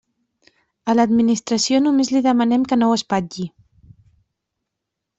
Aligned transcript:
A 0.91 0.95
l'Administració 0.95 1.83
només 1.85 2.11
li 2.15 2.23
demanem 2.31 2.65
que 2.73 2.81
no 2.83 2.91
ho 2.91 2.99
espatlli. 3.01 3.49